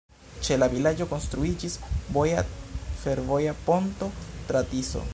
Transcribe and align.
Ĉe 0.45 0.55
la 0.61 0.67
vilaĝo 0.71 1.05
konstruiĝis 1.11 1.77
voja-fervoja 2.17 3.57
ponto 3.71 4.13
tra 4.51 4.69
Tiso. 4.75 5.09